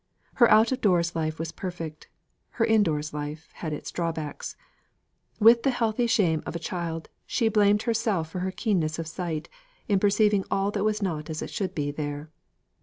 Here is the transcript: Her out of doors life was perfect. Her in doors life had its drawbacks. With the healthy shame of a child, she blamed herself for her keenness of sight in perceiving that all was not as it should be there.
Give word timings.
Her 0.41 0.49
out 0.49 0.71
of 0.71 0.81
doors 0.81 1.15
life 1.15 1.37
was 1.37 1.51
perfect. 1.51 2.07
Her 2.57 2.65
in 2.65 2.81
doors 2.81 3.13
life 3.13 3.51
had 3.53 3.71
its 3.71 3.91
drawbacks. 3.91 4.55
With 5.39 5.61
the 5.61 5.69
healthy 5.69 6.07
shame 6.07 6.41
of 6.47 6.55
a 6.55 6.65
child, 6.65 7.07
she 7.27 7.49
blamed 7.49 7.83
herself 7.83 8.27
for 8.31 8.39
her 8.39 8.49
keenness 8.49 8.97
of 8.97 9.05
sight 9.07 9.47
in 9.87 9.99
perceiving 9.99 10.41
that 10.41 10.47
all 10.49 10.71
was 10.71 11.03
not 11.03 11.29
as 11.29 11.43
it 11.43 11.51
should 11.51 11.75
be 11.75 11.91
there. 11.91 12.31